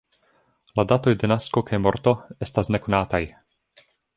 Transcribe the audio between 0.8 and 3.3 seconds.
datoj de nasko kaj morto estas nekonataj.